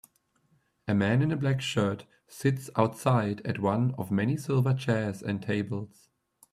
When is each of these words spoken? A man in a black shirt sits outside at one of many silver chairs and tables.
A 0.87 0.95
man 0.95 1.21
in 1.21 1.31
a 1.31 1.37
black 1.37 1.61
shirt 1.61 2.05
sits 2.27 2.71
outside 2.75 3.39
at 3.45 3.59
one 3.59 3.93
of 3.99 4.09
many 4.09 4.35
silver 4.35 4.73
chairs 4.73 5.21
and 5.21 5.43
tables. 5.43 6.09